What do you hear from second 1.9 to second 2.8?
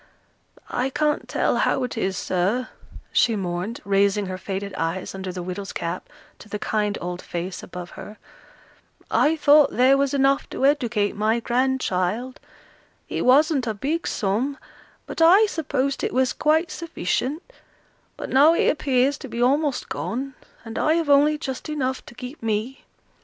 is, sir,"